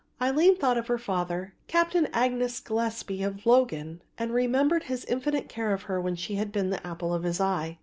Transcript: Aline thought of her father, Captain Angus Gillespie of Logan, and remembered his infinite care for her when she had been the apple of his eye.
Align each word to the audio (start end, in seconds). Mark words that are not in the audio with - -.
Aline 0.19 0.55
thought 0.55 0.79
of 0.79 0.87
her 0.87 0.97
father, 0.97 1.53
Captain 1.67 2.07
Angus 2.11 2.59
Gillespie 2.59 3.21
of 3.21 3.45
Logan, 3.45 4.01
and 4.17 4.33
remembered 4.33 4.85
his 4.85 5.05
infinite 5.05 5.47
care 5.47 5.77
for 5.77 5.85
her 5.89 6.01
when 6.01 6.15
she 6.15 6.37
had 6.37 6.51
been 6.51 6.71
the 6.71 6.83
apple 6.87 7.13
of 7.13 7.21
his 7.21 7.39
eye. 7.39 7.77